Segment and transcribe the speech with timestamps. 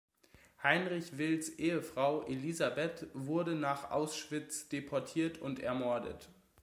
[0.63, 6.27] Heinrich Wills Ehefrau Elisabeth wurde nach Auschwitz deportiert und ermordet.